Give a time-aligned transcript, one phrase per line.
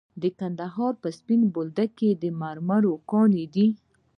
[0.21, 3.67] د کندهار په سپین بولدک کې د مرمرو کانونه دي.